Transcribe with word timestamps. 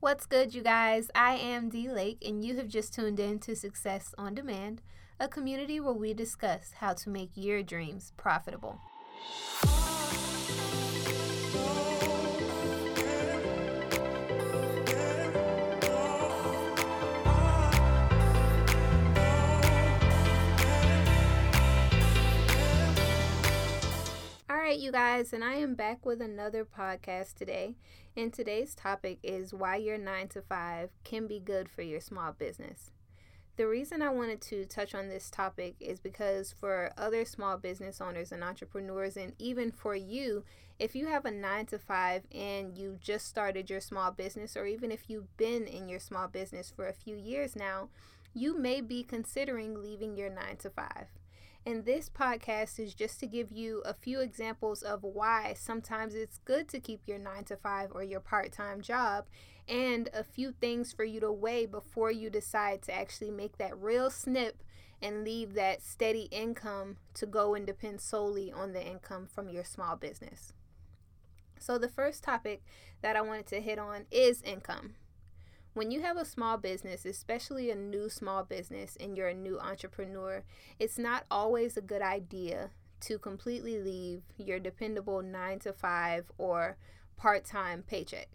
What's 0.00 0.26
good, 0.26 0.54
you 0.54 0.62
guys? 0.62 1.10
I 1.12 1.34
am 1.34 1.70
D 1.70 1.90
Lake, 1.90 2.22
and 2.24 2.44
you 2.44 2.54
have 2.56 2.68
just 2.68 2.94
tuned 2.94 3.18
in 3.18 3.40
to 3.40 3.56
Success 3.56 4.14
on 4.16 4.32
Demand, 4.32 4.80
a 5.18 5.26
community 5.26 5.80
where 5.80 5.92
we 5.92 6.14
discuss 6.14 6.74
how 6.76 6.92
to 6.92 7.10
make 7.10 7.30
your 7.34 7.64
dreams 7.64 8.12
profitable. 8.16 8.78
right, 24.68 24.78
you 24.78 24.92
guys, 24.92 25.32
and 25.32 25.42
I 25.42 25.54
am 25.54 25.74
back 25.74 26.04
with 26.04 26.20
another 26.20 26.62
podcast 26.62 27.36
today. 27.36 27.74
And 28.18 28.32
today's 28.32 28.74
topic 28.74 29.20
is 29.22 29.54
why 29.54 29.76
your 29.76 29.96
nine 29.96 30.26
to 30.30 30.42
five 30.42 30.90
can 31.04 31.28
be 31.28 31.38
good 31.38 31.68
for 31.68 31.82
your 31.82 32.00
small 32.00 32.32
business. 32.32 32.90
The 33.56 33.68
reason 33.68 34.02
I 34.02 34.08
wanted 34.08 34.40
to 34.40 34.66
touch 34.66 34.92
on 34.92 35.08
this 35.08 35.30
topic 35.30 35.76
is 35.78 36.00
because 36.00 36.50
for 36.50 36.90
other 36.98 37.24
small 37.24 37.58
business 37.58 38.00
owners 38.00 38.32
and 38.32 38.42
entrepreneurs, 38.42 39.16
and 39.16 39.34
even 39.38 39.70
for 39.70 39.94
you, 39.94 40.42
if 40.80 40.96
you 40.96 41.06
have 41.06 41.26
a 41.26 41.30
nine 41.30 41.66
to 41.66 41.78
five 41.78 42.24
and 42.34 42.76
you 42.76 42.98
just 43.00 43.28
started 43.28 43.70
your 43.70 43.80
small 43.80 44.10
business, 44.10 44.56
or 44.56 44.66
even 44.66 44.90
if 44.90 45.08
you've 45.08 45.36
been 45.36 45.68
in 45.68 45.88
your 45.88 46.00
small 46.00 46.26
business 46.26 46.72
for 46.74 46.88
a 46.88 46.92
few 46.92 47.14
years 47.14 47.54
now, 47.54 47.88
you 48.34 48.58
may 48.58 48.80
be 48.80 49.04
considering 49.04 49.80
leaving 49.80 50.16
your 50.16 50.28
nine 50.28 50.56
to 50.56 50.70
five. 50.70 51.06
And 51.68 51.84
this 51.84 52.08
podcast 52.08 52.80
is 52.80 52.94
just 52.94 53.20
to 53.20 53.26
give 53.26 53.52
you 53.52 53.82
a 53.84 53.92
few 53.92 54.20
examples 54.20 54.82
of 54.82 55.02
why 55.02 55.54
sometimes 55.54 56.14
it's 56.14 56.38
good 56.46 56.66
to 56.70 56.80
keep 56.80 57.02
your 57.04 57.18
nine 57.18 57.44
to 57.44 57.58
five 57.58 57.90
or 57.92 58.02
your 58.02 58.20
part 58.20 58.52
time 58.52 58.80
job, 58.80 59.26
and 59.68 60.08
a 60.14 60.24
few 60.24 60.52
things 60.52 60.94
for 60.94 61.04
you 61.04 61.20
to 61.20 61.30
weigh 61.30 61.66
before 61.66 62.10
you 62.10 62.30
decide 62.30 62.80
to 62.84 62.94
actually 62.94 63.30
make 63.30 63.58
that 63.58 63.78
real 63.78 64.08
snip 64.08 64.62
and 65.02 65.24
leave 65.24 65.52
that 65.52 65.82
steady 65.82 66.28
income 66.30 66.96
to 67.12 67.26
go 67.26 67.54
and 67.54 67.66
depend 67.66 68.00
solely 68.00 68.50
on 68.50 68.72
the 68.72 68.82
income 68.82 69.26
from 69.26 69.50
your 69.50 69.62
small 69.62 69.94
business. 69.94 70.54
So, 71.58 71.76
the 71.76 71.90
first 71.90 72.24
topic 72.24 72.62
that 73.02 73.14
I 73.14 73.20
wanted 73.20 73.46
to 73.48 73.60
hit 73.60 73.78
on 73.78 74.06
is 74.10 74.40
income. 74.40 74.94
When 75.78 75.92
you 75.92 76.00
have 76.00 76.16
a 76.16 76.24
small 76.24 76.56
business, 76.56 77.04
especially 77.04 77.70
a 77.70 77.76
new 77.76 78.08
small 78.08 78.42
business, 78.42 78.96
and 78.98 79.16
you're 79.16 79.28
a 79.28 79.32
new 79.32 79.60
entrepreneur, 79.60 80.42
it's 80.80 80.98
not 80.98 81.24
always 81.30 81.76
a 81.76 81.80
good 81.80 82.02
idea 82.02 82.70
to 83.02 83.16
completely 83.16 83.78
leave 83.78 84.22
your 84.36 84.58
dependable 84.58 85.22
nine 85.22 85.60
to 85.60 85.72
five 85.72 86.32
or 86.36 86.78
part 87.16 87.44
time 87.44 87.84
paycheck. 87.86 88.26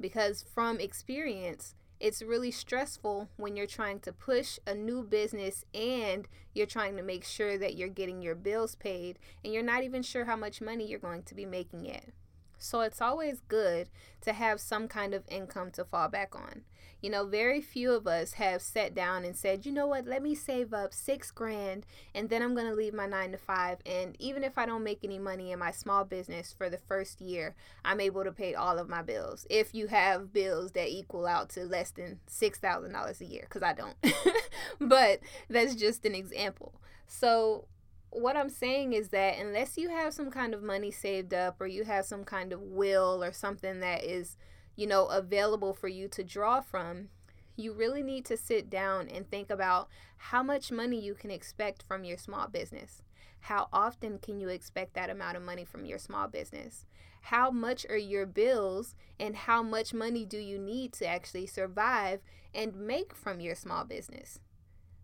Because 0.00 0.46
from 0.54 0.80
experience, 0.80 1.74
it's 2.00 2.22
really 2.22 2.50
stressful 2.50 3.28
when 3.36 3.54
you're 3.54 3.66
trying 3.66 4.00
to 4.00 4.12
push 4.14 4.58
a 4.66 4.72
new 4.72 5.02
business 5.02 5.66
and 5.74 6.26
you're 6.54 6.64
trying 6.64 6.96
to 6.96 7.02
make 7.02 7.24
sure 7.24 7.58
that 7.58 7.76
you're 7.76 7.88
getting 7.88 8.22
your 8.22 8.34
bills 8.34 8.76
paid 8.76 9.18
and 9.44 9.52
you're 9.52 9.62
not 9.62 9.84
even 9.84 10.02
sure 10.02 10.24
how 10.24 10.36
much 10.36 10.62
money 10.62 10.86
you're 10.86 10.98
going 10.98 11.22
to 11.24 11.34
be 11.34 11.44
making 11.44 11.84
yet. 11.84 12.14
So 12.58 12.80
it's 12.80 13.00
always 13.00 13.40
good 13.48 13.88
to 14.22 14.32
have 14.32 14.60
some 14.60 14.88
kind 14.88 15.14
of 15.14 15.24
income 15.28 15.70
to 15.72 15.84
fall 15.84 16.08
back 16.08 16.34
on. 16.34 16.62
You 17.02 17.10
know, 17.10 17.26
very 17.26 17.60
few 17.60 17.92
of 17.92 18.06
us 18.06 18.32
have 18.32 18.62
sat 18.62 18.94
down 18.94 19.24
and 19.24 19.36
said, 19.36 19.66
you 19.66 19.72
know 19.72 19.86
what, 19.86 20.06
let 20.06 20.22
me 20.22 20.34
save 20.34 20.72
up 20.72 20.94
six 20.94 21.30
grand 21.30 21.84
and 22.14 22.30
then 22.30 22.42
I'm 22.42 22.54
going 22.54 22.66
to 22.66 22.74
leave 22.74 22.94
my 22.94 23.06
nine 23.06 23.32
to 23.32 23.38
five. 23.38 23.78
And 23.84 24.16
even 24.18 24.42
if 24.42 24.56
I 24.56 24.64
don't 24.66 24.82
make 24.82 25.04
any 25.04 25.18
money 25.18 25.52
in 25.52 25.58
my 25.58 25.70
small 25.70 26.04
business 26.04 26.54
for 26.56 26.70
the 26.70 26.78
first 26.78 27.20
year, 27.20 27.54
I'm 27.84 28.00
able 28.00 28.24
to 28.24 28.32
pay 28.32 28.54
all 28.54 28.78
of 28.78 28.88
my 28.88 29.02
bills. 29.02 29.46
If 29.50 29.74
you 29.74 29.88
have 29.88 30.32
bills 30.32 30.72
that 30.72 30.88
equal 30.88 31.26
out 31.26 31.50
to 31.50 31.64
less 31.64 31.90
than 31.90 32.20
$6,000 32.30 33.20
a 33.20 33.24
year, 33.24 33.42
because 33.48 33.62
I 33.62 33.74
don't. 33.74 33.96
but 34.80 35.20
that's 35.50 35.74
just 35.74 36.04
an 36.06 36.14
example. 36.14 36.80
So 37.06 37.66
what 38.10 38.36
I'm 38.36 38.48
saying 38.48 38.92
is 38.92 39.08
that 39.08 39.38
unless 39.38 39.76
you 39.76 39.90
have 39.90 40.14
some 40.14 40.30
kind 40.30 40.54
of 40.54 40.62
money 40.62 40.90
saved 40.90 41.34
up 41.34 41.60
or 41.60 41.66
you 41.66 41.84
have 41.84 42.04
some 42.04 42.24
kind 42.24 42.52
of 42.52 42.60
will 42.60 43.22
or 43.22 43.32
something 43.32 43.80
that 43.80 44.04
is, 44.04 44.36
you 44.74 44.86
know, 44.86 45.06
available 45.06 45.74
for 45.74 45.88
you 45.88 46.08
to 46.08 46.24
draw 46.24 46.60
from, 46.60 47.08
you 47.56 47.72
really 47.72 48.02
need 48.02 48.24
to 48.26 48.36
sit 48.36 48.70
down 48.70 49.08
and 49.08 49.28
think 49.30 49.50
about 49.50 49.88
how 50.16 50.42
much 50.42 50.70
money 50.70 51.00
you 51.00 51.14
can 51.14 51.30
expect 51.30 51.82
from 51.82 52.04
your 52.04 52.18
small 52.18 52.48
business. 52.48 53.02
How 53.40 53.68
often 53.72 54.18
can 54.18 54.40
you 54.40 54.48
expect 54.48 54.94
that 54.94 55.10
amount 55.10 55.36
of 55.36 55.42
money 55.42 55.64
from 55.64 55.84
your 55.84 55.98
small 55.98 56.28
business? 56.28 56.86
How 57.22 57.50
much 57.50 57.86
are 57.88 57.96
your 57.96 58.26
bills 58.26 58.94
and 59.18 59.34
how 59.36 59.62
much 59.62 59.92
money 59.92 60.24
do 60.24 60.38
you 60.38 60.58
need 60.58 60.92
to 60.94 61.06
actually 61.06 61.46
survive 61.46 62.20
and 62.54 62.76
make 62.76 63.14
from 63.14 63.40
your 63.40 63.54
small 63.54 63.84
business? 63.84 64.40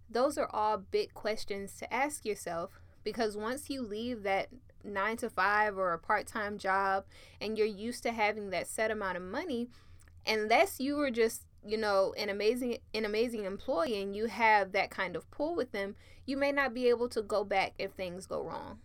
Those 0.09 0.37
are 0.37 0.49
all 0.53 0.77
big 0.77 1.15
questions 1.15 1.77
to 1.79 1.93
ask 1.93 2.25
yourself 2.25 2.82
because 3.05 3.37
once 3.37 3.71
you 3.71 3.83
leave 3.83 4.23
that 4.23 4.49
nine 4.85 5.17
to 5.17 5.31
five 5.31 5.77
or 5.79 5.93
a 5.93 5.99
part 5.99 6.27
time 6.27 6.59
job 6.59 7.05
and 7.41 7.57
you're 7.57 7.67
used 7.67 8.03
to 8.03 8.13
having 8.13 8.51
that 8.51 8.67
set 8.67 8.91
amount 8.91 9.17
of 9.17 9.23
money, 9.23 9.69
unless 10.27 10.81
you 10.81 10.97
were 10.97 11.11
just 11.11 11.45
you 11.65 11.77
know 11.77 12.13
an 12.19 12.29
amazing 12.29 12.79
an 12.93 13.05
amazing 13.05 13.45
employee 13.45 14.03
and 14.03 14.17
you 14.17 14.27
have 14.27 14.73
that 14.73 14.91
kind 14.91 15.15
of 15.15 15.31
pull 15.31 15.55
with 15.55 15.71
them 15.71 15.95
you 16.27 16.37
may 16.37 16.51
not 16.53 16.75
be 16.75 16.89
able 16.89 17.09
to 17.09 17.23
go 17.23 17.45
back 17.45 17.73
if 17.79 17.93
things 17.93 18.27
go 18.27 18.43
wrong. 18.43 18.79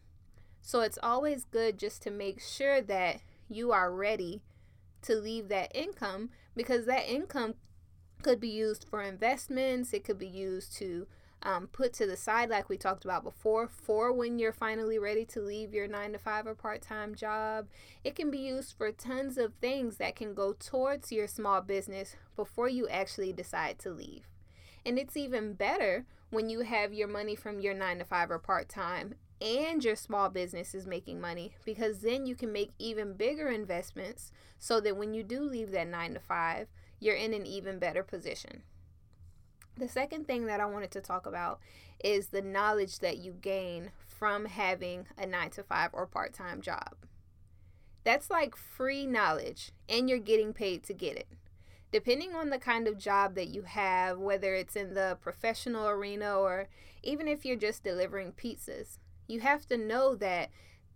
So 0.62 0.82
it's 0.82 1.00
always 1.02 1.46
good 1.46 1.78
just 1.78 2.02
to 2.04 2.12
make 2.12 2.42
sure 2.42 2.82
that 2.82 3.22
you 3.48 3.72
are 3.72 3.94
ready 3.94 4.42
to 5.04 5.16
leave 5.16 5.48
that 5.50 5.74
income 5.76 6.30
because 6.56 6.86
that 6.86 7.08
income 7.08 7.56
could 8.24 8.40
be 8.40 8.50
used 8.50 8.86
for 8.90 9.02
investments 9.02 9.94
it 9.94 10.04
could 10.04 10.18
be 10.18 10.28
used 10.28 10.76
to 10.76 11.06
um, 11.44 11.68
put 11.68 11.94
to 11.94 12.06
the 12.06 12.18
side, 12.18 12.50
like 12.50 12.70
we 12.70 12.78
talked 12.78 13.06
about 13.06 13.24
before, 13.24 13.68
for 13.68 14.12
when 14.12 14.40
you're 14.40 14.52
finally 14.52 14.98
ready 14.98 15.26
to 15.26 15.40
leave 15.42 15.74
your 15.74 15.88
nine 15.88 16.14
to 16.14 16.18
five 16.18 16.48
or 16.48 16.56
part 16.56 16.82
time 16.82 17.16
job. 17.16 17.68
It 18.04 18.16
can 18.16 18.32
be 18.32 18.40
used 18.40 18.76
for 18.78 18.92
tons 18.92 19.38
of 19.38 19.54
things 19.56 19.98
that 19.98 20.16
can 20.16 20.34
go 20.34 20.54
towards 20.54 21.12
your 21.12 21.28
small 21.28 21.62
business 21.62 22.16
before 22.36 22.70
you 22.70 22.88
actually 22.88 23.34
decide 23.34 23.80
to 23.80 23.92
leave. 23.92 24.24
And 24.86 24.98
it's 24.98 25.18
even 25.18 25.54
better 25.54 26.06
when 26.30 26.50
you 26.50 26.62
have 26.62 26.94
your 26.94 27.08
money 27.08 27.36
from 27.36 27.60
your 27.60 27.74
nine 27.74 28.00
to 28.00 28.06
five 28.06 28.32
or 28.32 28.40
part 28.40 28.68
time 28.68 29.16
and 29.42 29.84
your 29.84 29.96
small 29.96 30.30
business 30.30 30.74
is 30.74 30.88
making 30.88 31.22
money 31.22 31.54
because 31.64 32.00
then 32.00 32.26
you 32.26 32.36
can 32.36 32.52
make 32.52 32.72
even 32.80 33.14
bigger 33.14 33.50
investments 33.50 34.32
so 34.58 34.80
that 34.82 34.98
when 34.98 35.14
you 35.14 35.24
do 35.24 35.42
leave 35.42 35.72
that 35.72 35.88
nine 35.88 36.14
to 36.14 36.20
five, 36.20 36.68
you're 37.00 37.16
in 37.16 37.34
an 37.34 37.46
even 37.46 37.78
better 37.78 38.02
position. 38.02 38.64
The 39.78 39.88
second 39.88 40.26
thing 40.26 40.48
that 40.48 40.60
I 40.60 40.66
wanted 40.66 40.90
to 40.92 41.02
talk 41.02 41.28
about 41.28 41.60
is 42.04 42.28
the 42.28 42.42
knowledge 42.42 43.00
that 43.00 43.20
you 43.20 43.32
gain 43.32 43.92
from 44.00 44.46
having 44.46 45.06
a 45.18 45.28
nine 45.28 45.52
to 45.52 45.64
five 45.64 45.92
or 45.94 46.08
part 46.08 46.34
time 46.34 46.62
job. 46.62 46.96
That's 48.04 48.32
like 48.32 48.56
free 48.56 49.06
knowledge, 49.06 49.72
and 49.88 50.10
you're 50.10 50.18
getting 50.18 50.54
paid 50.54 50.84
to 50.84 50.94
get 50.94 51.18
it. 51.18 51.28
Depending 51.92 52.34
on 52.34 52.50
the 52.50 52.58
kind 52.58 52.88
of 52.88 52.98
job 52.98 53.36
that 53.36 53.50
you 53.50 53.64
have, 53.64 54.18
whether 54.18 54.56
it's 54.56 54.76
in 54.76 54.94
the 54.94 55.18
professional 55.22 55.88
arena 55.88 56.36
or 56.36 56.70
even 57.04 57.28
if 57.28 57.46
you're 57.46 57.56
just 57.56 57.84
delivering 57.84 58.32
pizzas, 58.32 58.98
you 59.28 59.42
have 59.42 59.68
to 59.68 59.78
know 59.78 60.16
that 60.16 60.50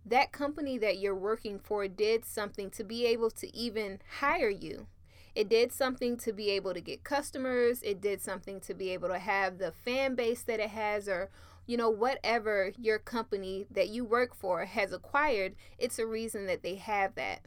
that 0.04 0.32
company 0.32 0.76
that 0.78 0.98
you're 0.98 1.14
working 1.14 1.58
for 1.58 1.86
did 1.86 2.24
something 2.24 2.68
to 2.70 2.82
be 2.82 3.06
able 3.06 3.30
to 3.30 3.56
even 3.56 4.00
hire 4.18 4.50
you. 4.50 4.86
It 5.34 5.48
did 5.48 5.72
something 5.72 6.16
to 6.18 6.32
be 6.32 6.50
able 6.50 6.74
to 6.74 6.80
get 6.80 7.04
customers. 7.04 7.82
It 7.82 8.00
did 8.00 8.20
something 8.20 8.60
to 8.60 8.74
be 8.74 8.90
able 8.90 9.08
to 9.08 9.18
have 9.18 9.58
the 9.58 9.72
fan 9.72 10.14
base 10.14 10.42
that 10.42 10.60
it 10.60 10.70
has, 10.70 11.08
or, 11.08 11.30
you 11.66 11.76
know, 11.76 11.88
whatever 11.88 12.72
your 12.78 12.98
company 12.98 13.66
that 13.70 13.88
you 13.88 14.04
work 14.04 14.34
for 14.34 14.64
has 14.66 14.92
acquired. 14.92 15.54
It's 15.78 15.98
a 15.98 16.06
reason 16.06 16.46
that 16.46 16.62
they 16.62 16.74
have 16.74 17.14
that. 17.14 17.40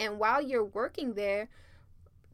And 0.00 0.18
while 0.18 0.40
you're 0.40 0.64
working 0.64 1.14
there, 1.14 1.48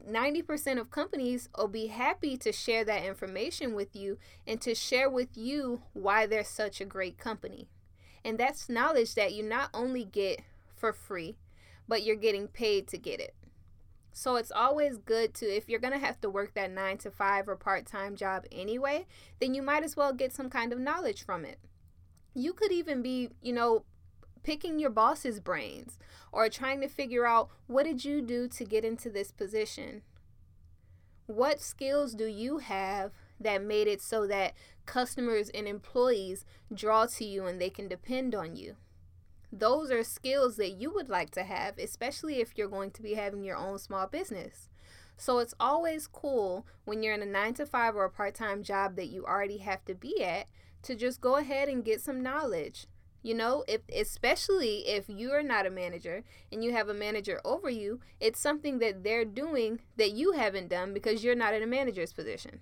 90% 0.08 0.80
of 0.80 0.90
companies 0.90 1.48
will 1.56 1.68
be 1.68 1.88
happy 1.88 2.36
to 2.38 2.52
share 2.52 2.84
that 2.84 3.04
information 3.04 3.74
with 3.74 3.94
you 3.94 4.18
and 4.46 4.60
to 4.60 4.74
share 4.74 5.10
with 5.10 5.36
you 5.36 5.82
why 5.92 6.26
they're 6.26 6.44
such 6.44 6.80
a 6.80 6.86
great 6.86 7.18
company. 7.18 7.68
And 8.24 8.38
that's 8.38 8.68
knowledge 8.68 9.14
that 9.14 9.34
you 9.34 9.42
not 9.42 9.70
only 9.74 10.04
get 10.04 10.40
for 10.76 10.92
free, 10.92 11.36
but 11.88 12.02
you're 12.02 12.16
getting 12.16 12.48
paid 12.48 12.86
to 12.88 12.98
get 12.98 13.20
it. 13.20 13.34
So 14.12 14.36
it's 14.36 14.52
always 14.52 14.98
good 14.98 15.34
to, 15.34 15.46
if 15.46 15.68
you're 15.68 15.80
going 15.80 15.98
to 15.98 16.04
have 16.04 16.20
to 16.20 16.30
work 16.30 16.54
that 16.54 16.70
nine 16.70 16.98
to 16.98 17.10
five 17.10 17.48
or 17.48 17.56
part 17.56 17.86
time 17.86 18.16
job 18.16 18.44
anyway, 18.50 19.06
then 19.40 19.54
you 19.54 19.62
might 19.62 19.84
as 19.84 19.96
well 19.96 20.12
get 20.12 20.32
some 20.32 20.50
kind 20.50 20.72
of 20.72 20.78
knowledge 20.78 21.24
from 21.24 21.44
it. 21.44 21.58
You 22.34 22.52
could 22.52 22.72
even 22.72 23.02
be, 23.02 23.30
you 23.40 23.52
know, 23.52 23.84
picking 24.42 24.78
your 24.78 24.90
boss's 24.90 25.40
brains 25.40 25.98
or 26.32 26.48
trying 26.48 26.80
to 26.80 26.88
figure 26.88 27.26
out 27.26 27.50
what 27.66 27.84
did 27.84 28.04
you 28.04 28.22
do 28.22 28.48
to 28.48 28.64
get 28.64 28.84
into 28.84 29.10
this 29.10 29.30
position? 29.30 30.02
What 31.26 31.60
skills 31.60 32.14
do 32.14 32.26
you 32.26 32.58
have 32.58 33.12
that 33.38 33.62
made 33.62 33.86
it 33.86 34.02
so 34.02 34.26
that 34.26 34.54
customers 34.86 35.48
and 35.50 35.68
employees 35.68 36.44
draw 36.72 37.06
to 37.06 37.24
you 37.24 37.46
and 37.46 37.60
they 37.60 37.70
can 37.70 37.86
depend 37.86 38.34
on 38.34 38.56
you? 38.56 38.76
Those 39.52 39.90
are 39.90 40.04
skills 40.04 40.56
that 40.56 40.80
you 40.80 40.92
would 40.94 41.08
like 41.08 41.30
to 41.30 41.42
have, 41.42 41.78
especially 41.78 42.40
if 42.40 42.56
you're 42.56 42.68
going 42.68 42.90
to 42.92 43.02
be 43.02 43.14
having 43.14 43.44
your 43.44 43.56
own 43.56 43.78
small 43.78 44.06
business. 44.06 44.68
So 45.16 45.38
it's 45.38 45.54
always 45.60 46.06
cool 46.06 46.66
when 46.84 47.02
you're 47.02 47.14
in 47.14 47.22
a 47.22 47.26
nine 47.26 47.54
to 47.54 47.66
five 47.66 47.94
or 47.94 48.04
a 48.04 48.10
part 48.10 48.34
time 48.34 48.62
job 48.62 48.96
that 48.96 49.08
you 49.08 49.26
already 49.26 49.58
have 49.58 49.84
to 49.84 49.94
be 49.94 50.22
at 50.22 50.46
to 50.82 50.94
just 50.94 51.20
go 51.20 51.36
ahead 51.36 51.68
and 51.68 51.84
get 51.84 52.00
some 52.00 52.22
knowledge. 52.22 52.86
You 53.22 53.34
know, 53.34 53.64
if 53.68 53.82
especially 53.94 54.88
if 54.88 55.04
you're 55.08 55.42
not 55.42 55.66
a 55.66 55.70
manager 55.70 56.24
and 56.50 56.64
you 56.64 56.72
have 56.72 56.88
a 56.88 56.94
manager 56.94 57.38
over 57.44 57.68
you, 57.68 58.00
it's 58.18 58.40
something 58.40 58.78
that 58.78 59.04
they're 59.04 59.26
doing 59.26 59.80
that 59.98 60.12
you 60.12 60.32
haven't 60.32 60.68
done 60.68 60.94
because 60.94 61.22
you're 61.22 61.34
not 61.34 61.52
in 61.52 61.62
a 61.62 61.66
manager's 61.66 62.14
position. 62.14 62.60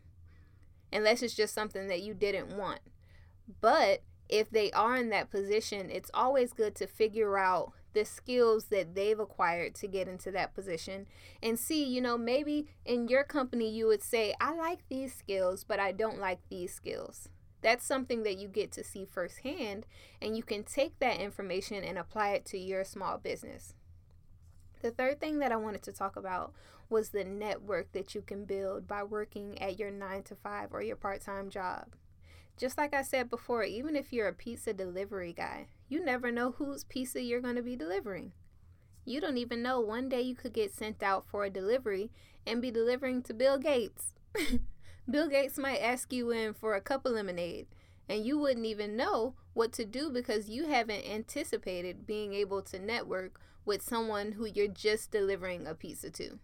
Unless 0.92 1.22
it's 1.22 1.36
just 1.36 1.54
something 1.54 1.86
that 1.86 2.02
you 2.02 2.12
didn't 2.12 2.56
want. 2.56 2.80
But 3.60 4.02
if 4.28 4.50
they 4.50 4.70
are 4.72 4.96
in 4.96 5.10
that 5.10 5.30
position, 5.30 5.90
it's 5.90 6.10
always 6.12 6.52
good 6.52 6.74
to 6.76 6.86
figure 6.86 7.38
out 7.38 7.72
the 7.94 8.04
skills 8.04 8.66
that 8.66 8.94
they've 8.94 9.18
acquired 9.18 9.74
to 9.74 9.88
get 9.88 10.08
into 10.08 10.30
that 10.30 10.54
position 10.54 11.06
and 11.42 11.58
see, 11.58 11.82
you 11.82 12.00
know, 12.00 12.18
maybe 12.18 12.66
in 12.84 13.08
your 13.08 13.24
company 13.24 13.70
you 13.70 13.86
would 13.86 14.02
say, 14.02 14.34
I 14.40 14.54
like 14.54 14.80
these 14.88 15.14
skills, 15.14 15.64
but 15.64 15.80
I 15.80 15.92
don't 15.92 16.18
like 16.18 16.40
these 16.48 16.74
skills. 16.74 17.28
That's 17.60 17.84
something 17.84 18.22
that 18.22 18.38
you 18.38 18.46
get 18.46 18.70
to 18.72 18.84
see 18.84 19.04
firsthand, 19.04 19.86
and 20.22 20.36
you 20.36 20.42
can 20.42 20.62
take 20.62 20.98
that 21.00 21.20
information 21.20 21.82
and 21.82 21.98
apply 21.98 22.30
it 22.30 22.44
to 22.46 22.58
your 22.58 22.84
small 22.84 23.18
business. 23.18 23.74
The 24.80 24.92
third 24.92 25.20
thing 25.20 25.40
that 25.40 25.50
I 25.50 25.56
wanted 25.56 25.82
to 25.84 25.92
talk 25.92 26.14
about 26.14 26.52
was 26.88 27.08
the 27.08 27.24
network 27.24 27.92
that 27.92 28.14
you 28.14 28.22
can 28.22 28.44
build 28.44 28.86
by 28.86 29.02
working 29.02 29.60
at 29.60 29.78
your 29.78 29.90
nine 29.90 30.22
to 30.24 30.36
five 30.36 30.72
or 30.72 30.82
your 30.82 30.96
part 30.96 31.20
time 31.20 31.50
job. 31.50 31.88
Just 32.58 32.76
like 32.76 32.92
I 32.92 33.02
said 33.02 33.30
before, 33.30 33.62
even 33.62 33.94
if 33.94 34.12
you're 34.12 34.26
a 34.26 34.32
pizza 34.32 34.72
delivery 34.72 35.32
guy, 35.32 35.68
you 35.88 36.04
never 36.04 36.32
know 36.32 36.50
whose 36.50 36.82
pizza 36.82 37.22
you're 37.22 37.40
going 37.40 37.54
to 37.54 37.62
be 37.62 37.76
delivering. 37.76 38.32
You 39.04 39.20
don't 39.20 39.38
even 39.38 39.62
know 39.62 39.78
one 39.78 40.08
day 40.08 40.22
you 40.22 40.34
could 40.34 40.52
get 40.52 40.74
sent 40.74 41.00
out 41.00 41.24
for 41.24 41.44
a 41.44 41.50
delivery 41.50 42.10
and 42.44 42.60
be 42.60 42.72
delivering 42.72 43.22
to 43.22 43.32
Bill 43.32 43.58
Gates. 43.58 44.12
Bill 45.10 45.28
Gates 45.28 45.56
might 45.56 45.78
ask 45.78 46.12
you 46.12 46.32
in 46.32 46.52
for 46.52 46.74
a 46.74 46.80
cup 46.80 47.06
of 47.06 47.12
lemonade, 47.12 47.68
and 48.08 48.26
you 48.26 48.36
wouldn't 48.36 48.66
even 48.66 48.96
know 48.96 49.34
what 49.54 49.72
to 49.74 49.84
do 49.84 50.10
because 50.10 50.50
you 50.50 50.66
haven't 50.66 51.08
anticipated 51.08 52.06
being 52.06 52.34
able 52.34 52.60
to 52.62 52.78
network 52.80 53.40
with 53.64 53.82
someone 53.82 54.32
who 54.32 54.46
you're 54.46 54.66
just 54.66 55.12
delivering 55.12 55.64
a 55.64 55.74
pizza 55.74 56.10
to. 56.10 56.40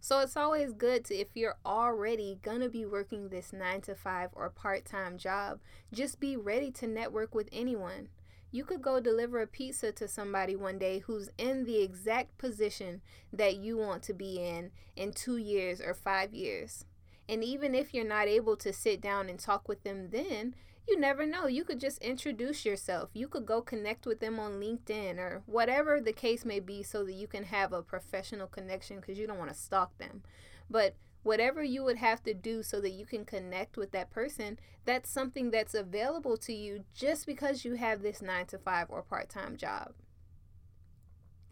So 0.00 0.20
it's 0.20 0.36
always 0.36 0.72
good 0.72 1.04
to, 1.06 1.16
if 1.16 1.28
you're 1.34 1.58
already 1.66 2.38
gonna 2.42 2.68
be 2.68 2.86
working 2.86 3.28
this 3.28 3.52
nine 3.52 3.80
to 3.82 3.94
five 3.94 4.30
or 4.32 4.48
part 4.48 4.84
time 4.84 5.18
job, 5.18 5.58
just 5.92 6.20
be 6.20 6.36
ready 6.36 6.70
to 6.72 6.86
network 6.86 7.34
with 7.34 7.48
anyone. 7.52 8.08
You 8.50 8.64
could 8.64 8.80
go 8.80 9.00
deliver 9.00 9.42
a 9.42 9.46
pizza 9.46 9.92
to 9.92 10.08
somebody 10.08 10.56
one 10.56 10.78
day 10.78 11.00
who's 11.00 11.28
in 11.36 11.64
the 11.64 11.82
exact 11.82 12.38
position 12.38 13.02
that 13.32 13.56
you 13.56 13.76
want 13.76 14.02
to 14.04 14.14
be 14.14 14.38
in 14.38 14.70
in 14.96 15.12
two 15.12 15.36
years 15.36 15.80
or 15.80 15.92
five 15.92 16.32
years. 16.32 16.86
And 17.28 17.44
even 17.44 17.74
if 17.74 17.92
you're 17.92 18.06
not 18.06 18.26
able 18.26 18.56
to 18.56 18.72
sit 18.72 19.02
down 19.02 19.28
and 19.28 19.38
talk 19.38 19.68
with 19.68 19.82
them 19.82 20.08
then, 20.10 20.54
you 20.88 20.98
never 20.98 21.26
know. 21.26 21.46
You 21.46 21.64
could 21.64 21.80
just 21.80 21.98
introduce 22.02 22.64
yourself. 22.64 23.10
You 23.12 23.28
could 23.28 23.44
go 23.44 23.60
connect 23.60 24.06
with 24.06 24.20
them 24.20 24.40
on 24.40 24.60
LinkedIn 24.60 25.18
or 25.18 25.42
whatever 25.46 26.00
the 26.00 26.12
case 26.12 26.44
may 26.44 26.60
be 26.60 26.82
so 26.82 27.04
that 27.04 27.12
you 27.12 27.26
can 27.26 27.44
have 27.44 27.72
a 27.72 27.82
professional 27.82 28.46
connection 28.46 28.96
because 28.96 29.18
you 29.18 29.26
don't 29.26 29.38
want 29.38 29.50
to 29.50 29.56
stalk 29.56 29.96
them. 29.98 30.22
But 30.70 30.96
whatever 31.22 31.62
you 31.62 31.84
would 31.84 31.98
have 31.98 32.22
to 32.22 32.32
do 32.32 32.62
so 32.62 32.80
that 32.80 32.90
you 32.92 33.04
can 33.04 33.24
connect 33.24 33.76
with 33.76 33.92
that 33.92 34.10
person, 34.10 34.58
that's 34.86 35.10
something 35.10 35.50
that's 35.50 35.74
available 35.74 36.38
to 36.38 36.54
you 36.54 36.84
just 36.94 37.26
because 37.26 37.64
you 37.64 37.74
have 37.74 38.00
this 38.00 38.22
nine 38.22 38.46
to 38.46 38.58
five 38.58 38.86
or 38.88 39.02
part 39.02 39.28
time 39.28 39.56
job. 39.56 39.92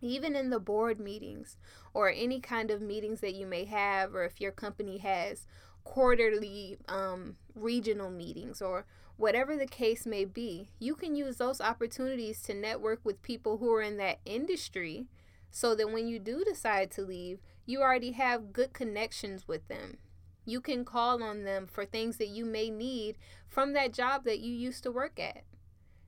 Even 0.00 0.34
in 0.34 0.50
the 0.50 0.60
board 0.60 0.98
meetings 0.98 1.58
or 1.92 2.10
any 2.10 2.40
kind 2.40 2.70
of 2.70 2.80
meetings 2.80 3.20
that 3.20 3.34
you 3.34 3.46
may 3.46 3.64
have, 3.64 4.14
or 4.14 4.24
if 4.24 4.40
your 4.40 4.52
company 4.52 4.98
has 4.98 5.46
quarterly 5.84 6.76
um, 6.88 7.36
regional 7.54 8.10
meetings 8.10 8.60
or 8.60 8.84
whatever 9.16 9.56
the 9.56 9.66
case 9.66 10.06
may 10.06 10.24
be, 10.24 10.68
you 10.78 10.94
can 10.94 11.16
use 11.16 11.36
those 11.36 11.60
opportunities 11.60 12.42
to 12.42 12.54
network 12.54 13.00
with 13.04 13.22
people 13.22 13.58
who 13.58 13.72
are 13.72 13.82
in 13.82 13.96
that 13.96 14.20
industry 14.24 15.06
so 15.50 15.74
that 15.74 15.90
when 15.90 16.06
you 16.06 16.18
do 16.18 16.44
decide 16.44 16.90
to 16.90 17.02
leave, 17.02 17.38
you 17.64 17.80
already 17.80 18.12
have 18.12 18.52
good 18.52 18.72
connections 18.72 19.48
with 19.48 19.66
them. 19.68 19.98
You 20.44 20.60
can 20.60 20.84
call 20.84 21.22
on 21.22 21.44
them 21.44 21.66
for 21.66 21.84
things 21.84 22.18
that 22.18 22.28
you 22.28 22.44
may 22.44 22.70
need 22.70 23.16
from 23.48 23.72
that 23.72 23.92
job 23.92 24.24
that 24.24 24.38
you 24.38 24.52
used 24.52 24.82
to 24.84 24.92
work 24.92 25.18
at. 25.18 25.42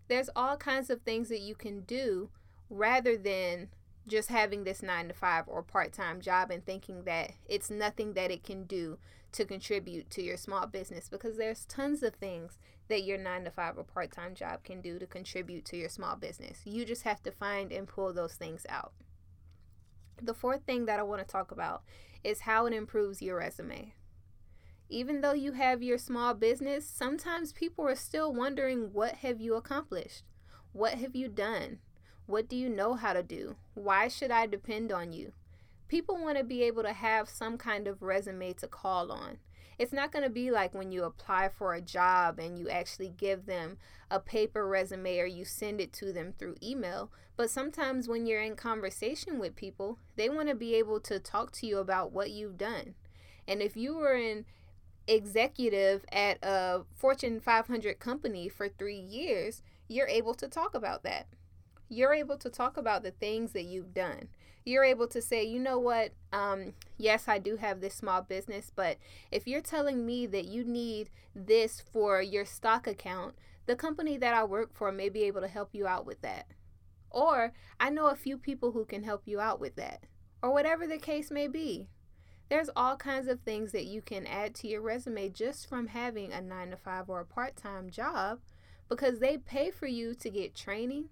There's 0.08 0.30
all 0.36 0.56
kinds 0.56 0.90
of 0.90 1.02
things 1.02 1.28
that 1.28 1.40
you 1.40 1.54
can 1.54 1.80
do 1.80 2.30
rather 2.70 3.16
than 3.16 3.68
just 4.06 4.28
having 4.28 4.64
this 4.64 4.82
nine 4.82 5.08
to 5.08 5.14
five 5.14 5.44
or 5.46 5.62
part 5.62 5.92
time 5.92 6.20
job 6.20 6.50
and 6.50 6.64
thinking 6.64 7.04
that 7.04 7.32
it's 7.46 7.70
nothing 7.70 8.14
that 8.14 8.30
it 8.30 8.42
can 8.42 8.64
do 8.64 8.98
to 9.32 9.44
contribute 9.44 10.10
to 10.10 10.22
your 10.22 10.36
small 10.36 10.66
business 10.66 11.08
because 11.08 11.36
there's 11.36 11.64
tons 11.66 12.02
of 12.02 12.14
things 12.14 12.58
that 12.88 13.04
your 13.04 13.18
nine 13.18 13.44
to 13.44 13.50
five 13.50 13.76
or 13.76 13.84
part 13.84 14.10
time 14.10 14.34
job 14.34 14.64
can 14.64 14.80
do 14.80 14.98
to 14.98 15.06
contribute 15.06 15.64
to 15.66 15.76
your 15.76 15.88
small 15.88 16.16
business. 16.16 16.60
You 16.64 16.84
just 16.84 17.02
have 17.02 17.22
to 17.24 17.30
find 17.30 17.70
and 17.70 17.86
pull 17.86 18.12
those 18.12 18.34
things 18.34 18.64
out. 18.68 18.92
The 20.20 20.34
fourth 20.34 20.64
thing 20.64 20.86
that 20.86 20.98
I 20.98 21.02
want 21.02 21.20
to 21.20 21.30
talk 21.30 21.50
about 21.50 21.82
is 22.24 22.40
how 22.40 22.66
it 22.66 22.72
improves 22.72 23.22
your 23.22 23.36
resume. 23.36 23.94
Even 24.88 25.20
though 25.20 25.34
you 25.34 25.52
have 25.52 25.82
your 25.82 25.98
small 25.98 26.32
business, 26.34 26.88
sometimes 26.88 27.52
people 27.52 27.86
are 27.86 27.94
still 27.94 28.32
wondering 28.32 28.92
what 28.92 29.16
have 29.16 29.40
you 29.40 29.54
accomplished? 29.54 30.24
What 30.72 30.94
have 30.94 31.14
you 31.14 31.28
done? 31.28 31.78
What 32.26 32.48
do 32.48 32.56
you 32.56 32.68
know 32.68 32.94
how 32.94 33.12
to 33.12 33.22
do? 33.22 33.56
Why 33.74 34.08
should 34.08 34.30
I 34.30 34.46
depend 34.46 34.90
on 34.90 35.12
you? 35.12 35.32
People 35.88 36.18
want 36.18 36.36
to 36.36 36.44
be 36.44 36.62
able 36.64 36.82
to 36.82 36.92
have 36.92 37.28
some 37.28 37.56
kind 37.56 37.88
of 37.88 38.02
resume 38.02 38.52
to 38.54 38.68
call 38.68 39.10
on. 39.10 39.38
It's 39.78 39.92
not 39.92 40.12
going 40.12 40.24
to 40.24 40.30
be 40.30 40.50
like 40.50 40.74
when 40.74 40.92
you 40.92 41.04
apply 41.04 41.48
for 41.48 41.72
a 41.72 41.80
job 41.80 42.38
and 42.38 42.58
you 42.58 42.68
actually 42.68 43.10
give 43.16 43.46
them 43.46 43.78
a 44.10 44.20
paper 44.20 44.66
resume 44.66 45.18
or 45.18 45.26
you 45.26 45.44
send 45.44 45.80
it 45.80 45.92
to 45.94 46.12
them 46.12 46.34
through 46.36 46.56
email. 46.62 47.10
But 47.36 47.50
sometimes 47.50 48.08
when 48.08 48.26
you're 48.26 48.42
in 48.42 48.56
conversation 48.56 49.38
with 49.38 49.56
people, 49.56 49.98
they 50.16 50.28
want 50.28 50.48
to 50.48 50.54
be 50.54 50.74
able 50.74 51.00
to 51.00 51.20
talk 51.20 51.52
to 51.52 51.66
you 51.66 51.78
about 51.78 52.12
what 52.12 52.32
you've 52.32 52.58
done. 52.58 52.94
And 53.46 53.62
if 53.62 53.76
you 53.76 53.96
were 53.96 54.14
an 54.14 54.44
executive 55.06 56.04
at 56.10 56.38
a 56.42 56.82
Fortune 56.94 57.40
500 57.40 58.00
company 58.00 58.48
for 58.48 58.68
three 58.68 58.98
years, 58.98 59.62
you're 59.86 60.08
able 60.08 60.34
to 60.34 60.48
talk 60.48 60.74
about 60.74 61.02
that 61.04 61.28
you're 61.88 62.14
able 62.14 62.36
to 62.38 62.50
talk 62.50 62.76
about 62.76 63.02
the 63.02 63.10
things 63.10 63.52
that 63.52 63.64
you've 63.64 63.94
done. 63.94 64.28
You're 64.68 64.84
able 64.84 65.08
to 65.08 65.22
say, 65.22 65.44
you 65.44 65.58
know 65.58 65.78
what, 65.78 66.12
um, 66.30 66.74
yes, 66.98 67.26
I 67.26 67.38
do 67.38 67.56
have 67.56 67.80
this 67.80 67.94
small 67.94 68.20
business, 68.20 68.70
but 68.74 68.98
if 69.32 69.46
you're 69.46 69.62
telling 69.62 70.04
me 70.04 70.26
that 70.26 70.44
you 70.44 70.62
need 70.62 71.08
this 71.34 71.80
for 71.80 72.20
your 72.20 72.44
stock 72.44 72.86
account, 72.86 73.34
the 73.64 73.74
company 73.74 74.18
that 74.18 74.34
I 74.34 74.44
work 74.44 74.74
for 74.74 74.92
may 74.92 75.08
be 75.08 75.22
able 75.22 75.40
to 75.40 75.48
help 75.48 75.70
you 75.72 75.86
out 75.86 76.04
with 76.04 76.20
that. 76.20 76.48
Or 77.08 77.54
I 77.80 77.88
know 77.88 78.08
a 78.08 78.14
few 78.14 78.36
people 78.36 78.72
who 78.72 78.84
can 78.84 79.04
help 79.04 79.22
you 79.24 79.40
out 79.40 79.58
with 79.58 79.76
that. 79.76 80.04
Or 80.42 80.52
whatever 80.52 80.86
the 80.86 80.98
case 80.98 81.30
may 81.30 81.48
be. 81.48 81.88
There's 82.50 82.68
all 82.76 82.96
kinds 82.96 83.26
of 83.26 83.40
things 83.40 83.72
that 83.72 83.86
you 83.86 84.02
can 84.02 84.26
add 84.26 84.54
to 84.56 84.68
your 84.68 84.82
resume 84.82 85.30
just 85.30 85.66
from 85.66 85.86
having 85.86 86.30
a 86.30 86.42
9 86.42 86.72
to 86.72 86.76
5 86.76 87.08
or 87.08 87.20
a 87.20 87.24
part-time 87.24 87.88
job 87.88 88.40
because 88.86 89.18
they 89.18 89.38
pay 89.38 89.70
for 89.70 89.86
you 89.86 90.14
to 90.16 90.28
get 90.28 90.54
training 90.54 91.08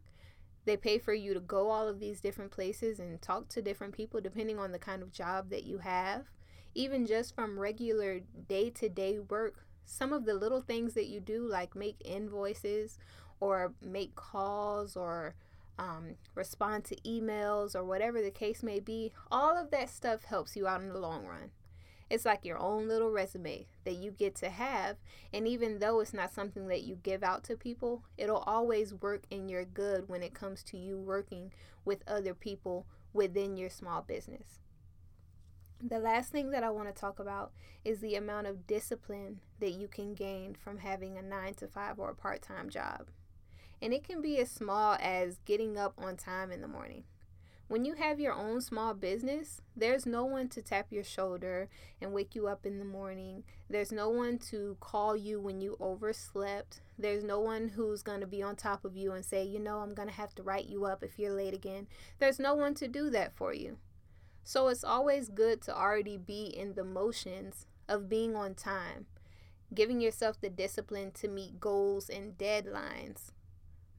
they 0.66 0.76
pay 0.76 0.98
for 0.98 1.14
you 1.14 1.32
to 1.32 1.40
go 1.40 1.70
all 1.70 1.88
of 1.88 2.00
these 2.00 2.20
different 2.20 2.50
places 2.50 2.98
and 2.98 3.22
talk 3.22 3.48
to 3.48 3.62
different 3.62 3.94
people 3.94 4.20
depending 4.20 4.58
on 4.58 4.72
the 4.72 4.78
kind 4.78 5.00
of 5.00 5.12
job 5.12 5.48
that 5.50 5.64
you 5.64 5.78
have. 5.78 6.26
Even 6.74 7.06
just 7.06 7.34
from 7.34 7.58
regular 7.58 8.20
day 8.48 8.68
to 8.70 8.88
day 8.88 9.18
work, 9.18 9.64
some 9.86 10.12
of 10.12 10.26
the 10.26 10.34
little 10.34 10.60
things 10.60 10.92
that 10.94 11.06
you 11.06 11.20
do, 11.20 11.48
like 11.48 11.74
make 11.74 11.96
invoices 12.04 12.98
or 13.40 13.72
make 13.80 14.14
calls 14.16 14.96
or 14.96 15.34
um, 15.78 16.16
respond 16.34 16.84
to 16.84 16.96
emails 16.96 17.74
or 17.74 17.84
whatever 17.84 18.20
the 18.20 18.30
case 18.30 18.62
may 18.62 18.80
be, 18.80 19.12
all 19.30 19.56
of 19.56 19.70
that 19.70 19.88
stuff 19.88 20.24
helps 20.24 20.56
you 20.56 20.66
out 20.66 20.80
in 20.80 20.88
the 20.88 20.98
long 20.98 21.24
run. 21.24 21.50
It's 22.08 22.24
like 22.24 22.44
your 22.44 22.58
own 22.58 22.86
little 22.86 23.10
resume 23.10 23.66
that 23.84 23.94
you 23.94 24.12
get 24.12 24.34
to 24.36 24.48
have. 24.48 24.96
And 25.32 25.48
even 25.48 25.78
though 25.78 26.00
it's 26.00 26.14
not 26.14 26.32
something 26.32 26.68
that 26.68 26.82
you 26.82 26.98
give 27.02 27.24
out 27.24 27.42
to 27.44 27.56
people, 27.56 28.04
it'll 28.16 28.44
always 28.46 28.94
work 28.94 29.24
in 29.30 29.48
your 29.48 29.64
good 29.64 30.08
when 30.08 30.22
it 30.22 30.34
comes 30.34 30.62
to 30.64 30.76
you 30.76 30.98
working 30.98 31.52
with 31.84 32.04
other 32.06 32.34
people 32.34 32.86
within 33.12 33.56
your 33.56 33.70
small 33.70 34.02
business. 34.02 34.60
The 35.82 35.98
last 35.98 36.30
thing 36.30 36.50
that 36.50 36.64
I 36.64 36.70
want 36.70 36.88
to 36.88 36.98
talk 36.98 37.18
about 37.18 37.52
is 37.84 38.00
the 38.00 38.14
amount 38.14 38.46
of 38.46 38.66
discipline 38.66 39.40
that 39.60 39.72
you 39.72 39.88
can 39.88 40.14
gain 40.14 40.54
from 40.54 40.78
having 40.78 41.18
a 41.18 41.22
nine 41.22 41.54
to 41.54 41.66
five 41.66 41.98
or 41.98 42.10
a 42.10 42.14
part 42.14 42.40
time 42.40 42.70
job. 42.70 43.08
And 43.82 43.92
it 43.92 44.04
can 44.04 44.22
be 44.22 44.38
as 44.38 44.50
small 44.50 44.96
as 45.00 45.38
getting 45.44 45.76
up 45.76 45.94
on 45.98 46.16
time 46.16 46.50
in 46.50 46.62
the 46.62 46.68
morning. 46.68 47.04
When 47.68 47.84
you 47.84 47.94
have 47.94 48.20
your 48.20 48.32
own 48.32 48.60
small 48.60 48.94
business, 48.94 49.60
there's 49.76 50.06
no 50.06 50.24
one 50.24 50.48
to 50.50 50.62
tap 50.62 50.86
your 50.90 51.02
shoulder 51.02 51.68
and 52.00 52.12
wake 52.12 52.36
you 52.36 52.46
up 52.46 52.64
in 52.64 52.78
the 52.78 52.84
morning. 52.84 53.42
There's 53.68 53.90
no 53.90 54.08
one 54.08 54.38
to 54.50 54.76
call 54.78 55.16
you 55.16 55.40
when 55.40 55.60
you 55.60 55.76
overslept. 55.80 56.80
There's 56.96 57.24
no 57.24 57.40
one 57.40 57.70
who's 57.70 58.02
going 58.02 58.20
to 58.20 58.26
be 58.26 58.40
on 58.40 58.54
top 58.54 58.84
of 58.84 58.96
you 58.96 59.12
and 59.12 59.24
say, 59.24 59.42
you 59.42 59.58
know, 59.58 59.78
I'm 59.78 59.94
going 59.94 60.08
to 60.08 60.14
have 60.14 60.32
to 60.36 60.44
write 60.44 60.66
you 60.66 60.84
up 60.84 61.02
if 61.02 61.18
you're 61.18 61.34
late 61.34 61.54
again. 61.54 61.88
There's 62.20 62.38
no 62.38 62.54
one 62.54 62.74
to 62.74 62.86
do 62.86 63.10
that 63.10 63.34
for 63.34 63.52
you. 63.52 63.78
So 64.44 64.68
it's 64.68 64.84
always 64.84 65.28
good 65.28 65.60
to 65.62 65.76
already 65.76 66.16
be 66.16 66.44
in 66.44 66.74
the 66.74 66.84
motions 66.84 67.66
of 67.88 68.08
being 68.08 68.36
on 68.36 68.54
time, 68.54 69.06
giving 69.74 70.00
yourself 70.00 70.40
the 70.40 70.50
discipline 70.50 71.10
to 71.14 71.26
meet 71.26 71.58
goals 71.58 72.08
and 72.08 72.38
deadlines. 72.38 73.32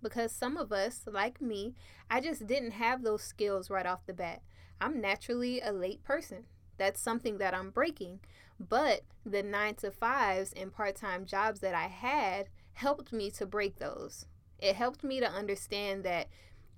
Because 0.07 0.31
some 0.31 0.55
of 0.55 0.71
us, 0.71 1.01
like 1.05 1.41
me, 1.41 1.73
I 2.09 2.21
just 2.21 2.47
didn't 2.47 2.71
have 2.71 3.03
those 3.03 3.23
skills 3.23 3.69
right 3.69 3.85
off 3.85 4.05
the 4.05 4.13
bat. 4.13 4.41
I'm 4.79 5.01
naturally 5.01 5.59
a 5.59 5.71
late 5.71 6.03
person. 6.03 6.45
That's 6.77 7.01
something 7.01 7.37
that 7.39 7.53
I'm 7.53 7.71
breaking. 7.71 8.19
But 8.59 9.01
the 9.25 9.43
nine 9.43 9.75
to 9.75 9.91
fives 9.91 10.53
and 10.53 10.73
part 10.73 10.95
time 10.95 11.25
jobs 11.25 11.59
that 11.59 11.75
I 11.75 11.87
had 11.87 12.47
helped 12.73 13.11
me 13.11 13.29
to 13.31 13.45
break 13.45 13.79
those. 13.79 14.25
It 14.59 14.75
helped 14.75 15.03
me 15.03 15.19
to 15.19 15.29
understand 15.29 16.03
that 16.03 16.27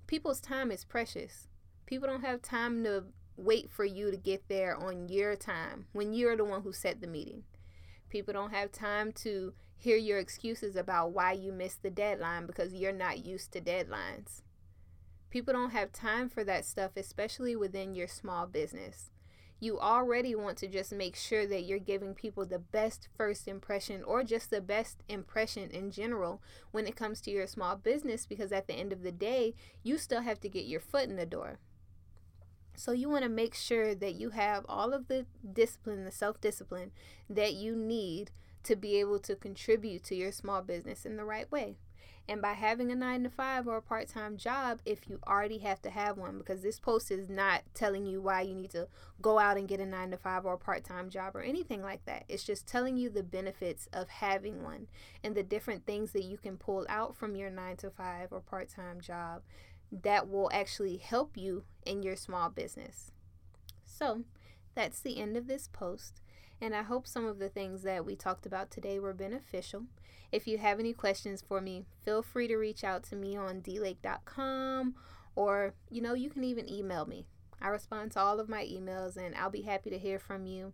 people's 0.06 0.40
time 0.40 0.70
is 0.70 0.84
precious. 0.84 1.48
People 1.86 2.08
don't 2.08 2.24
have 2.24 2.42
time 2.42 2.82
to 2.84 3.04
wait 3.36 3.70
for 3.70 3.84
you 3.84 4.10
to 4.10 4.16
get 4.16 4.48
there 4.48 4.76
on 4.76 5.08
your 5.08 5.36
time 5.36 5.86
when 5.92 6.12
you're 6.12 6.36
the 6.36 6.44
one 6.44 6.62
who 6.62 6.72
set 6.72 7.00
the 7.00 7.06
meeting. 7.06 7.44
People 8.08 8.34
don't 8.34 8.52
have 8.52 8.72
time 8.72 9.12
to 9.12 9.54
hear 9.80 9.96
your 9.96 10.18
excuses 10.18 10.76
about 10.76 11.12
why 11.12 11.32
you 11.32 11.52
missed 11.52 11.82
the 11.82 11.90
deadline 11.90 12.46
because 12.46 12.74
you're 12.74 12.92
not 12.92 13.24
used 13.24 13.50
to 13.52 13.62
deadlines. 13.62 14.42
People 15.30 15.54
don't 15.54 15.70
have 15.70 15.90
time 15.90 16.28
for 16.28 16.44
that 16.44 16.66
stuff, 16.66 16.90
especially 16.96 17.56
within 17.56 17.94
your 17.94 18.06
small 18.06 18.46
business. 18.46 19.10
You 19.58 19.80
already 19.80 20.34
want 20.34 20.58
to 20.58 20.68
just 20.68 20.92
make 20.92 21.16
sure 21.16 21.46
that 21.46 21.62
you're 21.62 21.78
giving 21.78 22.14
people 22.14 22.44
the 22.44 22.58
best 22.58 23.08
first 23.16 23.48
impression 23.48 24.02
or 24.02 24.22
just 24.22 24.50
the 24.50 24.60
best 24.60 25.02
impression 25.08 25.70
in 25.70 25.90
general 25.90 26.42
when 26.72 26.86
it 26.86 26.96
comes 26.96 27.22
to 27.22 27.30
your 27.30 27.46
small 27.46 27.76
business 27.76 28.26
because 28.26 28.52
at 28.52 28.66
the 28.66 28.74
end 28.74 28.92
of 28.92 29.02
the 29.02 29.12
day, 29.12 29.54
you 29.82 29.96
still 29.96 30.22
have 30.22 30.40
to 30.40 30.48
get 30.50 30.66
your 30.66 30.80
foot 30.80 31.08
in 31.08 31.16
the 31.16 31.26
door. 31.26 31.58
So 32.76 32.92
you 32.92 33.08
want 33.08 33.24
to 33.24 33.30
make 33.30 33.54
sure 33.54 33.94
that 33.94 34.14
you 34.14 34.30
have 34.30 34.66
all 34.68 34.92
of 34.92 35.08
the 35.08 35.24
discipline, 35.50 36.04
the 36.04 36.10
self 36.10 36.38
discipline 36.40 36.90
that 37.30 37.54
you 37.54 37.74
need 37.74 38.30
to 38.64 38.76
be 38.76 38.96
able 38.96 39.18
to 39.20 39.36
contribute 39.36 40.04
to 40.04 40.14
your 40.14 40.32
small 40.32 40.62
business 40.62 41.04
in 41.04 41.16
the 41.16 41.24
right 41.24 41.50
way. 41.50 41.76
And 42.28 42.40
by 42.40 42.52
having 42.52 42.92
a 42.92 42.94
nine 42.94 43.24
to 43.24 43.28
five 43.28 43.66
or 43.66 43.78
a 43.78 43.82
part 43.82 44.06
time 44.06 44.36
job, 44.36 44.80
if 44.84 45.08
you 45.08 45.18
already 45.26 45.58
have 45.58 45.82
to 45.82 45.90
have 45.90 46.16
one, 46.16 46.38
because 46.38 46.62
this 46.62 46.78
post 46.78 47.10
is 47.10 47.28
not 47.28 47.62
telling 47.74 48.06
you 48.06 48.20
why 48.20 48.42
you 48.42 48.54
need 48.54 48.70
to 48.70 48.86
go 49.20 49.40
out 49.40 49.56
and 49.56 49.66
get 49.66 49.80
a 49.80 49.86
nine 49.86 50.12
to 50.12 50.16
five 50.16 50.46
or 50.46 50.54
a 50.54 50.58
part 50.58 50.84
time 50.84 51.10
job 51.10 51.34
or 51.34 51.42
anything 51.42 51.82
like 51.82 52.04
that. 52.04 52.24
It's 52.28 52.44
just 52.44 52.68
telling 52.68 52.96
you 52.96 53.10
the 53.10 53.24
benefits 53.24 53.88
of 53.92 54.08
having 54.08 54.62
one 54.62 54.86
and 55.24 55.34
the 55.34 55.42
different 55.42 55.86
things 55.86 56.12
that 56.12 56.22
you 56.22 56.38
can 56.38 56.56
pull 56.56 56.86
out 56.88 57.16
from 57.16 57.34
your 57.34 57.50
nine 57.50 57.76
to 57.78 57.90
five 57.90 58.28
or 58.30 58.40
part 58.40 58.68
time 58.68 59.00
job 59.00 59.42
that 59.90 60.28
will 60.28 60.50
actually 60.52 60.98
help 60.98 61.36
you 61.36 61.64
in 61.84 62.02
your 62.02 62.14
small 62.14 62.48
business. 62.48 63.10
So, 63.84 64.22
that's 64.76 65.00
the 65.00 65.20
end 65.20 65.36
of 65.36 65.48
this 65.48 65.68
post, 65.72 66.20
and 66.60 66.74
I 66.74 66.82
hope 66.82 67.06
some 67.06 67.26
of 67.26 67.38
the 67.38 67.48
things 67.48 67.82
that 67.82 68.04
we 68.04 68.16
talked 68.16 68.46
about 68.46 68.70
today 68.70 68.98
were 68.98 69.14
beneficial. 69.14 69.84
If 70.32 70.46
you 70.46 70.58
have 70.58 70.78
any 70.78 70.92
questions 70.92 71.42
for 71.46 71.60
me, 71.60 71.86
feel 72.04 72.22
free 72.22 72.48
to 72.48 72.56
reach 72.56 72.84
out 72.84 73.02
to 73.04 73.16
me 73.16 73.36
on 73.36 73.62
dlake.com 73.62 74.94
or, 75.34 75.74
you 75.90 76.02
know, 76.02 76.14
you 76.14 76.30
can 76.30 76.44
even 76.44 76.70
email 76.70 77.06
me. 77.06 77.26
I 77.60 77.68
respond 77.68 78.12
to 78.12 78.20
all 78.20 78.40
of 78.40 78.48
my 78.48 78.64
emails 78.64 79.16
and 79.16 79.34
I'll 79.34 79.50
be 79.50 79.62
happy 79.62 79.90
to 79.90 79.98
hear 79.98 80.18
from 80.18 80.46
you. 80.46 80.72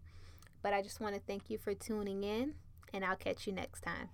But 0.63 0.73
I 0.75 0.83
just 0.83 1.01
want 1.01 1.15
to 1.15 1.21
thank 1.21 1.49
you 1.49 1.59
for 1.59 1.75
tuning 1.75 2.25
in, 2.25 2.55
and 2.93 3.05
I'll 3.05 3.15
catch 3.15 3.47
you 3.47 3.53
next 3.53 3.83
time. 3.83 4.09